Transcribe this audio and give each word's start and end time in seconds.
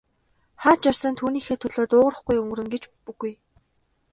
Хаа 0.61 0.75
ч 0.81 0.83
явсан 0.91 1.13
түүнийхээ 1.19 1.57
төлөө 1.59 1.85
дуугарахгүй 1.89 2.37
өнгөрнө 2.41 2.69
гэж 2.73 2.83
үгүй. 3.09 3.33